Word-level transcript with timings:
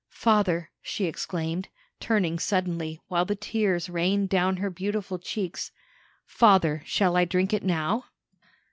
Father," 0.17 0.71
she 0.81 1.05
exclaimed, 1.05 1.69
turning 1.99 2.39
suddenly, 2.39 2.99
while 3.07 3.23
the 3.23 3.35
tears 3.35 3.87
rained 3.87 4.29
down 4.29 4.57
her 4.57 4.71
beautiful 4.71 5.19
cheeks, 5.19 5.71
"father, 6.25 6.81
shall 6.87 7.15
I 7.15 7.25
drink 7.25 7.53
it 7.53 7.61
now?" 7.61 8.05